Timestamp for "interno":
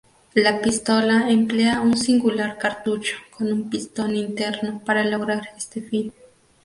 4.15-4.81